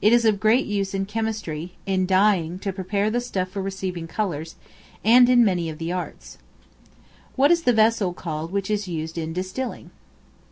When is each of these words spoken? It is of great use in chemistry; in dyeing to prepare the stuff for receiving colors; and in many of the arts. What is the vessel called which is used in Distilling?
It 0.00 0.12
is 0.12 0.24
of 0.24 0.38
great 0.38 0.64
use 0.66 0.94
in 0.94 1.06
chemistry; 1.06 1.72
in 1.86 2.06
dyeing 2.06 2.60
to 2.60 2.72
prepare 2.72 3.10
the 3.10 3.20
stuff 3.20 3.48
for 3.48 3.60
receiving 3.60 4.06
colors; 4.06 4.54
and 5.04 5.28
in 5.28 5.44
many 5.44 5.68
of 5.68 5.78
the 5.78 5.90
arts. 5.90 6.38
What 7.34 7.50
is 7.50 7.62
the 7.64 7.72
vessel 7.72 8.12
called 8.12 8.52
which 8.52 8.70
is 8.70 8.86
used 8.86 9.18
in 9.18 9.32
Distilling? 9.32 9.90